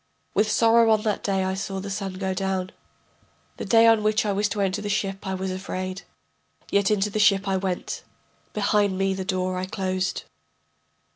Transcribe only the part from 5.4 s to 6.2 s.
afraid.